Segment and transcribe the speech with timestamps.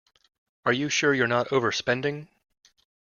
[0.65, 2.27] Are you sure you're not overspending?